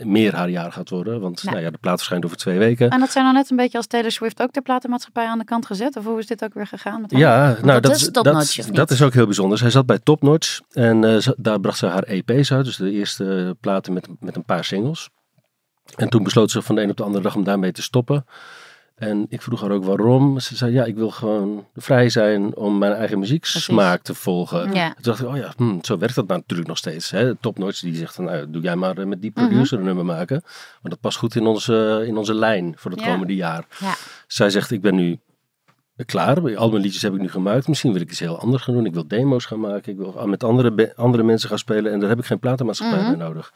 [0.02, 1.20] meer haar jaar gaat worden.
[1.20, 1.50] Want Ja.
[1.50, 2.90] nou ja, de plaat verschijnt over twee weken.
[2.90, 5.44] En dat zijn nou net een beetje als Taylor Swift ook de platenmaatschappij aan de
[5.44, 5.96] kant gezet?
[5.96, 7.00] Of hoe is dit ook weer gegaan?
[7.00, 7.20] Met haar?
[7.20, 9.58] Ja, nou, dat dat, is dat, dat is ook heel bijzonder.
[9.58, 12.64] Zij zat bij Topnotch en eh, daar bracht ze haar EP's uit.
[12.64, 15.08] Dus de eerste platen met, met een paar singles.
[15.96, 18.24] En toen besloot ze van de een op de andere dag om daarmee te stoppen.
[18.98, 20.40] En ik vroeg haar ook waarom.
[20.40, 24.72] Ze zei, ja, ik wil gewoon vrij zijn om mijn eigen muzieksmaak te volgen.
[24.72, 24.86] Ja.
[24.92, 27.10] Toen dacht ik, oh ja, hm, zo werkt dat natuurlijk nog steeds.
[27.10, 27.34] Hè?
[27.34, 29.46] Topnotch die zegt, van, nou, doe jij maar eh, met die Mhm.
[29.46, 30.40] producer een nummer maken.
[30.82, 33.12] Want dat past goed in onze, in onze lijn voor het Ja.
[33.12, 33.66] komende jaar.
[33.78, 33.94] Ja.
[34.26, 35.18] Zij zegt, ik ben nu
[36.06, 36.56] klaar.
[36.56, 37.68] Al mijn liedjes heb ik nu gemaakt.
[37.68, 38.86] Misschien wil ik iets heel anders gaan doen.
[38.86, 39.92] Ik wil demo's gaan maken.
[39.92, 41.92] Ik wil met andere, andere mensen gaan spelen.
[41.92, 43.08] En daar heb ik geen platenmaatschappij Mhm.
[43.16, 43.52] bij nodig.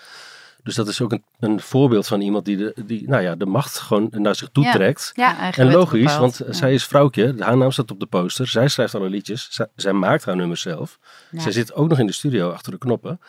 [0.62, 3.46] Dus dat is ook een, een voorbeeld van iemand die de, die, nou ja, de
[3.46, 4.72] macht gewoon naar zich toe Ja.
[4.72, 5.12] trekt.
[5.56, 6.38] En logisch, bepaald.
[6.38, 7.34] want zij is vrouwtje.
[7.38, 8.46] Haar naam staat op de poster.
[8.48, 9.48] Zij schrijft alle liedjes.
[9.50, 10.98] Zij, zij maakt haar nummers zelf.
[11.32, 13.20] Zij zit ook nog in de studio achter de knoppen.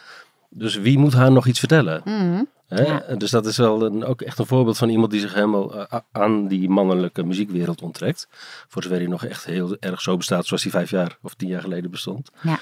[0.49, 2.01] Dus wie moet haar nog iets vertellen?
[2.05, 2.43] Mhm.
[2.67, 3.15] Ja.
[3.17, 5.99] Dus dat is wel een, ook echt een voorbeeld van iemand die zich helemaal eh,
[6.11, 8.27] aan die mannelijke muziekwereld onttrekt.
[8.67, 11.47] Voor zover hij nog echt heel erg zo bestaat zoals hij vijf jaar of tien
[11.49, 12.29] jaar geleden bestond.
[12.41, 12.59] Ja.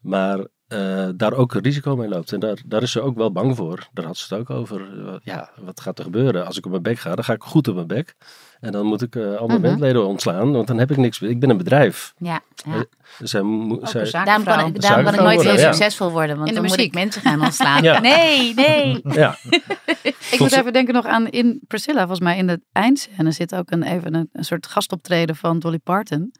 [0.00, 2.32] Maar eh, daar ook een risico mee loopt.
[2.32, 3.88] En daar, daar is ze ook wel bang voor.
[3.92, 4.80] Daar had ze het ook over.
[5.06, 6.46] Eh, Ja, wat gaat er gebeuren?
[6.46, 8.14] Als ik op mijn bek ga, dan ga ik goed op mijn bek.
[8.60, 9.68] En dan moet ik eh al mijn Mhm.
[9.68, 11.30] bandleden ontslaan, want dan heb ik niks meer.
[11.30, 12.14] Ik ben een bedrijf.
[12.18, 12.84] Ja, ja.
[13.18, 15.58] Zij, mo- Ook zij, een zaak- Daarom kan ik, daarom kan ik nooit heel ja.
[15.72, 16.92] succesvol worden, want In de dan moet muziek.
[16.94, 17.82] ik mensen gaan ontslaan.
[17.88, 18.00] Ja.
[18.00, 19.00] Nee, nee.
[19.22, 19.36] ja,
[20.30, 23.70] Ik moet even denken nog aan in Priscilla, volgens mij in de eindscène zit ook
[23.70, 26.34] een, even een, een soort gastoptreden van Dolly Parton.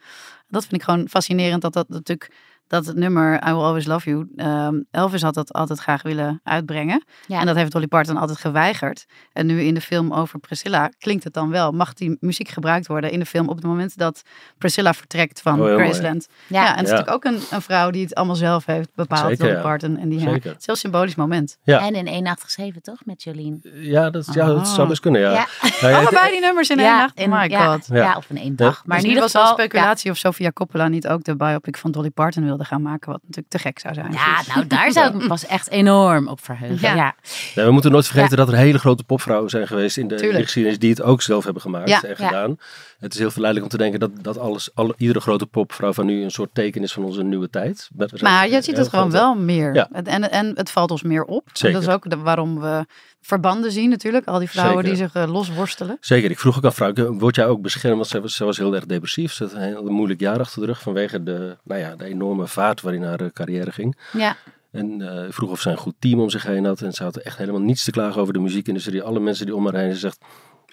[0.48, 2.32] Dat vind ik gewoon fascinerend dat dat natuurlijk,
[2.66, 6.40] dat het nummer I Will Always Love You, ehm, Elvis had dat altijd graag willen
[6.44, 7.04] uitbrengen.
[7.26, 7.40] Ja.
[7.40, 9.04] En dat heeft Dolly Parton altijd geweigerd.
[9.32, 11.72] En nu in de film over Priscilla klinkt het dan wel.
[11.72, 14.22] Mag die muziek gebruikt worden in de film op het moment dat
[14.58, 15.74] Priscilla vertrekt van Oh.
[15.74, 16.26] Graceland?
[16.46, 16.70] Ja, Ja.
[16.70, 19.46] en het is natuurlijk ook een, een vrouw die het allemaal zelf heeft bepaald, Zeker,
[19.48, 19.60] Dolly.
[19.62, 19.96] Parton.
[19.98, 20.34] En die, ja, Zeker.
[20.34, 21.58] het is een heel symbolisch moment.
[21.62, 21.78] Ja.
[21.86, 23.60] En in 187 toch, met Jolien?
[23.74, 25.30] ja, dat, ja, dat zou best kunnen, ja.
[25.32, 25.46] Ja.
[25.60, 27.14] Nou ja, het- Allebei die nummers in één nacht.
[27.18, 27.86] en- my ja, god.
[27.86, 28.16] ja.
[28.16, 28.72] of in één dag.
[28.74, 29.46] Maar Maar in ieder geval...
[29.46, 33.10] speculatie of Sofia Coppola niet ook de biopic van Dolly Parton wilde wilde gaan maken,
[33.12, 34.12] wat natuurlijk te gek zou zijn.
[34.12, 36.88] Ja, nou daar zou ik me pas echt enorm op verheugen.
[36.88, 36.94] Ja.
[36.94, 37.14] Ja.
[37.54, 40.34] Nee, we moeten nooit vergeten dat er hele grote popvrouwen zijn geweest in de, in
[40.36, 42.26] de geschiedenis die het ook zelf hebben gemaakt Ja, en ja.
[42.26, 42.58] gedaan.
[42.98, 46.06] Het is heel verleidelijk om te denken dat, dat alles, alle, iedere grote popvrouw van
[46.06, 47.88] nu een soort teken is van onze nieuwe tijd.
[48.20, 49.74] Maar je ziet het gewoon wel meer.
[49.74, 49.88] Ja.
[49.92, 51.48] Het- En, en het valt ons meer op.
[51.52, 52.86] Dat is ook de, waarom we
[53.26, 54.26] verbanden zien natuurlijk.
[54.26, 54.98] Al die vrouwen Zeker.
[54.98, 55.96] die zich eh, losworstelen.
[56.00, 57.96] Zeker, ik vroeg ook aan Frank, word jij ook beschermd?
[57.96, 59.32] Want zij was, zij was heel erg depressief.
[59.32, 62.46] Ze had een heel moeilijk jaar achter de rug vanwege de, nou ja, de enorme
[62.46, 63.96] vaart waarin haar eh, carrière ging.
[64.12, 64.36] Ja.
[64.70, 66.80] En eh, vroeg of zij een goed team om zich heen had.
[66.82, 69.02] En ze had echt helemaal niets te klagen over de muziekindustrie.
[69.02, 70.18] Alle mensen die om haar heen, ze zegt,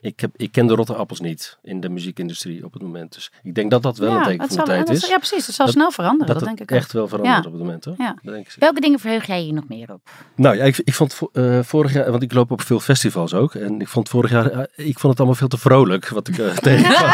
[0.01, 3.13] ik, heb, ik ken de rotte appels niet in de muziekindustrie op het moment.
[3.13, 5.07] Dus ik denk dat dat wel een teken van de zal, tijd is.
[5.07, 5.45] ja, precies.
[5.45, 6.33] Het zal Dat- snel veranderen.
[6.33, 6.77] dat denk ik ook.
[6.77, 7.45] echt wel verandert Ja.
[7.49, 7.95] op het moment hoor.
[7.97, 8.15] Ja.
[8.21, 8.55] Denk ik.
[8.59, 10.09] Welke dingen verheug jij je nog meer op?
[10.35, 13.33] Nou ja, ik, ik vond vo- eh, vorig jaar, want ik loop op veel festivals
[13.33, 13.55] ook.
[13.55, 16.37] En ik vond vorig jaar, eh, ik vond het allemaal veel te vrolijk wat ik
[16.37, 17.11] eh, tegenkwam.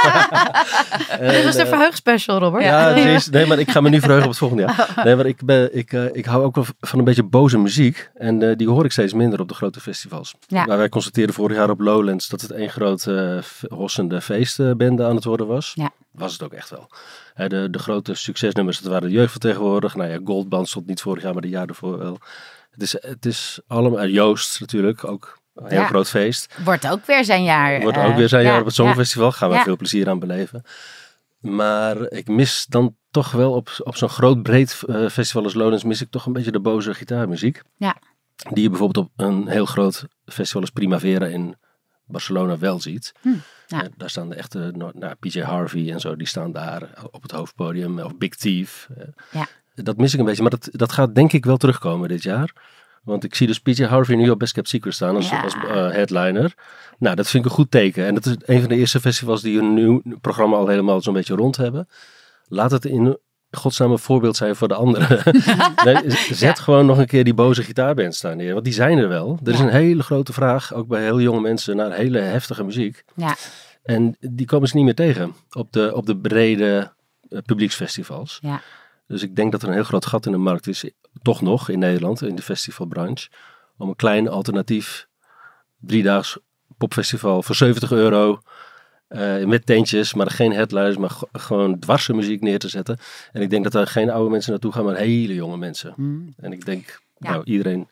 [1.10, 2.64] En, Dit was de verheugspecial, Robert.
[2.64, 2.94] Ja,
[3.32, 4.76] nee, maar ik ga me nu verheugen op het volgende jaar.
[5.06, 8.10] Nee, maar ik, ben, ik, ik hou ook wel van een beetje boze muziek.
[8.14, 10.36] En die hoor ik steeds minder op de grote festivals.
[10.50, 15.16] Maar wij constateerden vorig jaar op Lowlands dat het één grote eh, hossende feestbende aan
[15.16, 15.72] het worden was.
[15.76, 15.92] Ja.
[16.12, 16.90] Was het ook echt wel.
[17.48, 19.96] De, de grote succesnummers, dat waren de jeugdvertegenwoordig.
[19.96, 22.20] Nou ja, Goldband stond niet vorig jaar, maar de jaar ervoor wel.
[22.72, 25.86] Het is, het is allemaal, en Joost natuurlijk, ook een heel Ja.
[25.86, 26.56] groot feest.
[26.64, 27.82] Wordt ook weer zijn jaar.
[27.82, 29.32] Wordt eh, ook weer zijn ja, jaar op het Songfestival.
[29.32, 30.64] Gaan we veel plezier aan beleven.
[31.40, 35.84] Maar ik mis dan toch wel op, op zo'n groot breed eh, festival als Lowlands
[35.84, 37.62] mis ik toch een beetje de boze gitaarmuziek.
[37.78, 37.98] Ja.
[38.50, 41.56] Die je bijvoorbeeld op een heel groot festival als Primavera in
[42.08, 43.14] Barcelona wel ziet.
[43.22, 43.30] Hm,
[43.68, 43.84] ja.
[43.84, 47.22] Eh, daar staan de echte, nou, nou, PJ Harvey en zo, die staan daar op
[47.22, 48.00] het hoofdpodium.
[48.00, 48.88] Of Big Thief.
[48.98, 49.48] Eh, Ja.
[49.84, 52.54] Dat mis ik een beetje, maar dat, dat gaat denk ik wel terugkomen dit jaar.
[53.04, 55.42] Want ik zie dus PJ Harvey nu op Best Kept Secret staan als, Ja.
[55.42, 56.54] als eh, headliner.
[56.98, 58.06] Nou, dat vind ik een goed teken.
[58.06, 61.14] En dat is een van de eerste festivals die een nieuw programma al helemaal zo'n
[61.14, 61.88] beetje rond hebben.
[62.48, 63.18] Laat het in
[63.52, 65.22] godsnaam een voorbeeld zijn voor de anderen.
[65.86, 68.54] nee, zet gewoon nog een keer die boze gitaarband staan neer.
[68.54, 69.40] Want die zijn er wel.
[69.44, 73.04] Er is een hele grote vraag, ook bij heel jonge mensen, naar hele heftige muziek.
[73.16, 73.36] Ja.
[73.84, 76.92] En die komen ze niet meer tegen op de, op de brede
[77.30, 78.40] eh, publieksfestivals.
[78.42, 78.62] Ja.
[79.08, 80.90] Dus ik denk dat er een heel groot gat in de markt is,
[81.22, 83.30] toch nog in Nederland, in de festivalbranche,
[83.78, 85.08] om een klein alternatief
[85.80, 86.38] driedaags
[86.78, 88.42] popfestival voor 70 euro,
[89.08, 92.98] eh, met tentjes, maar geen headliners, maar gewoon dwarse muziek neer te zetten.
[93.32, 95.94] En ik denk dat daar geen oude mensen naartoe gaan, maar hele jonge mensen.
[95.96, 96.20] Hm.
[96.38, 97.30] En ik denk, Ja.
[97.32, 97.88] nou, iedereen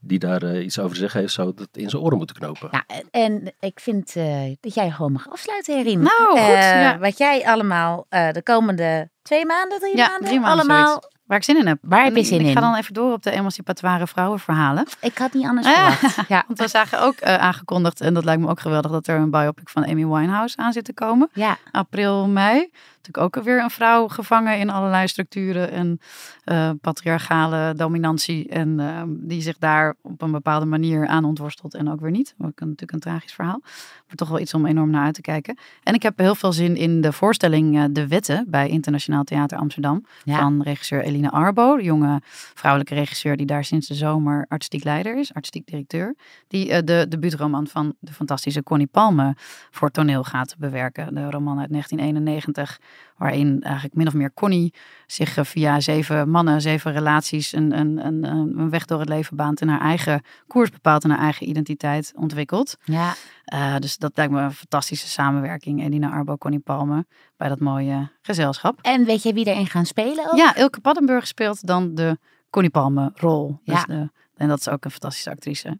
[0.00, 2.68] die daar eh, iets over te zeggen heeft, zou dat in zijn oren moeten knopen.
[2.70, 6.02] Nou, en- en ik vind eh, dat jij gewoon mag afsluiten, Herin.
[6.02, 6.98] Nou, goed, ja.
[6.98, 10.86] Wat jij allemaal eh, de komende twee maanden, drie Ja, maanden, drie maanden allemaal.
[10.86, 11.14] zoiets.
[11.26, 11.78] Waar ik zin in heb.
[11.82, 12.52] Waar heb je zin ik in?
[12.52, 14.86] ga dan even door op de emancipatoire vrouwenverhalen.
[15.00, 15.90] Ik had niet anders Ah.
[15.90, 16.28] verwacht.
[16.28, 16.44] Ja.
[16.46, 19.30] Want we zagen ook eh, aangekondigd, en dat lijkt me ook geweldig, dat er een
[19.30, 21.28] biopic van Amy Winehouse aan zit te komen.
[21.32, 21.56] ja.
[21.72, 22.70] April, mei.
[23.06, 26.00] Natuurlijk ook weer een vrouw gevangen in allerlei structuren en
[26.44, 28.48] eh, patriarchale dominantie.
[28.48, 32.34] En eh, die zich daar op een bepaalde manier aan ontworstelt en ook weer niet.
[32.38, 33.60] Ook een, natuurlijk een tragisch verhaal.
[34.06, 35.58] Maar toch wel iets om enorm naar uit te kijken.
[35.82, 39.58] En ik heb heel veel zin in de voorstelling eh, De Wetten bij Internationaal Theater
[39.58, 40.04] Amsterdam.
[40.24, 40.38] Ja.
[40.38, 42.20] Van regisseur Eline Arbo, de jonge
[42.54, 46.16] vrouwelijke regisseur die daar sinds de zomer artistiek leider is, artistiek directeur.
[46.48, 49.36] Die eh, de debuutroman van de fantastische Connie Palme
[49.70, 51.14] voor toneel gaat bewerken.
[51.14, 52.78] De roman uit 1991,
[53.16, 54.74] waarin eigenlijk min of meer Connie
[55.06, 59.36] zich eh, via zeven mannen, zeven relaties een, een, een, een weg door het leven
[59.36, 62.76] baant en haar eigen koers bepaalt en haar eigen identiteit ontwikkelt.
[62.84, 63.14] ja.
[63.44, 65.82] Eh, dus dat lijkt me een fantastische samenwerking.
[65.82, 67.06] Elina Arbo, Connie Palme,
[67.36, 68.78] bij dat mooie gezelschap.
[68.82, 70.30] En weet jij wie erin gaan spelen?
[70.30, 70.36] Ook?
[70.36, 72.18] Ja, Ilke Paddenburg speelt dan de
[72.50, 73.60] Connie Palme rol.
[73.64, 73.84] Dus Ja.
[73.84, 75.78] de, en dat is ook een fantastische actrice.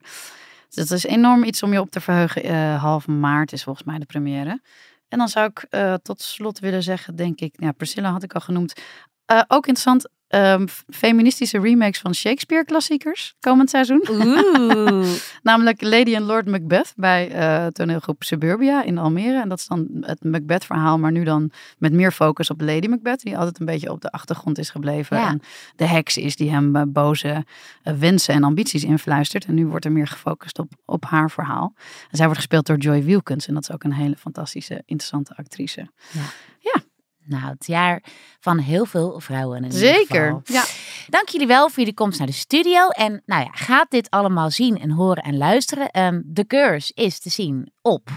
[0.69, 2.43] Dus dat is enorm iets om je op te verheugen.
[2.43, 4.61] Eh, half maart is volgens mij de première.
[5.09, 8.35] En dan zou ik eh, tot slot willen zeggen, denk ik, ja, Priscilla had ik
[8.35, 8.73] al genoemd.
[9.25, 14.07] Eh, ook interessant, ehm, feministische remakes van Shakespeare-klassiekers komend seizoen.
[14.11, 15.07] Oeh.
[15.43, 19.41] Namelijk Lady and Lord Macbeth bij eh, toneelgroep Suburbia in Almere.
[19.41, 23.23] En dat is dan het Macbeth-verhaal, maar nu dan met meer focus op Lady Macbeth,
[23.23, 25.17] die altijd een beetje op de achtergrond is gebleven.
[25.17, 25.29] Ja.
[25.29, 25.41] En
[25.77, 27.45] de heks is die hem eh, boze
[27.83, 29.45] eh, wensen en ambities influistert.
[29.45, 31.75] En nu wordt er meer gefocust op, op haar verhaal.
[32.11, 33.47] En zij wordt gespeeld door Joy Wilkins.
[33.47, 35.89] En dat is ook een hele fantastische, interessante actrice.
[37.27, 38.03] Nou, het jaar
[38.41, 39.57] van heel veel vrouwen.
[39.59, 40.25] In ieder Zeker.
[40.25, 40.41] geval.
[40.45, 40.65] Ja.
[41.09, 42.89] Dank jullie wel voor jullie komst naar de studio.
[42.89, 45.91] En nou ja, gaat dit allemaal zien en horen en luisteren.
[45.91, 48.09] Ehm The Curse is te zien op.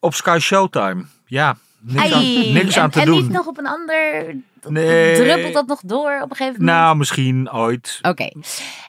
[0.00, 1.04] Op Sky Showtime.
[1.26, 3.22] Ja, niks, aan, niks en, aan te en doen.
[3.22, 4.36] niet nog op een ander.
[4.68, 5.14] Nee.
[5.14, 6.78] Druppelt dat nog door op een gegeven moment?
[6.78, 7.98] Nou, misschien ooit.
[8.02, 8.28] Oké.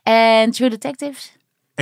[0.03, 1.37] En True Detectives?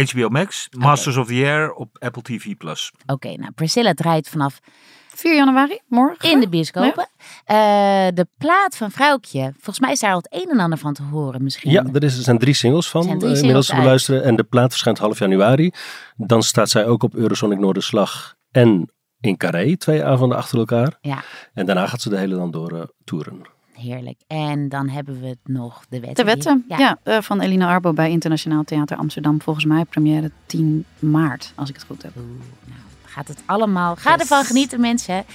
[0.06, 2.56] HBO Max, Masters of the Air op Apple TV+.
[2.58, 2.92] Plus.
[3.06, 4.60] Oké, nou Priscilla draait vanaf
[5.18, 6.32] 4 januari, morgen.
[6.32, 7.10] In de bioscopen.
[7.46, 7.56] Eh,
[8.14, 9.52] de plaat van Vrouwtje.
[9.54, 11.72] Volgens mij is daar al het een en ander van te horen misschien.
[11.72, 14.24] Ja, er, is, er zijn drie singles van drie eh, inmiddels te beluisteren.
[14.24, 15.72] En de plaat verschijnt half januari.
[16.16, 20.98] Dan staat zij ook op Eurosonic Noorderslag en in Carré, twee avonden achter elkaar.
[21.02, 23.42] Ja, En daarna gaat ze de hele land door eh, toeren.
[23.74, 24.22] heerlijk.
[24.28, 26.26] En dan hebben we nog de wetten.
[26.26, 26.78] De wetten, Ja.
[26.78, 29.42] ja, eh, van Elina Arbo bij Internationaal Theater Amsterdam.
[29.42, 32.12] Volgens mij première 10 maart, als ik het goed heb.
[32.18, 32.26] Oeh,
[32.66, 33.96] nou, gaat het allemaal.
[33.96, 35.26] Ga ervan genieten, mensen.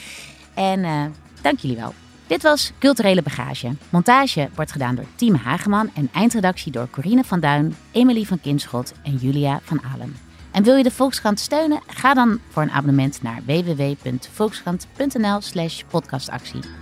[0.54, 1.04] En eh,
[1.42, 1.94] dank jullie wel.
[2.26, 3.74] Dit was Culturele Bagage.
[3.90, 8.92] Montage wordt gedaan door Team Hageman en eindredactie door Corine van Duin, Emily van Kinschot
[9.02, 10.16] en Julia van Alen.
[10.50, 11.80] En wil je de Volkskrant steunen?
[11.86, 16.81] Ga dan voor een abonnement naar www.volkskrant.nl slash podcastactie.